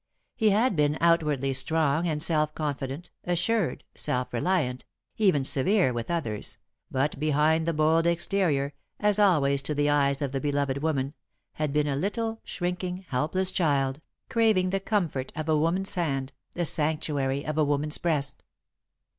[0.35, 4.83] He had been outwardly strong and self confident, assured, self reliant,
[5.17, 6.57] even severe with others,
[6.89, 11.13] but behind the bold exterior, as always to the eyes of the beloved woman,
[11.53, 16.65] had been a little, shrinking, helpless child, craving the comfort of a woman's hand the
[16.65, 18.41] sanctuary of a woman's breast.